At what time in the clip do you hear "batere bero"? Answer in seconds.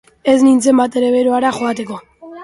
0.79-1.35